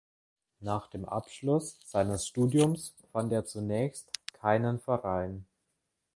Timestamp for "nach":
0.61-0.87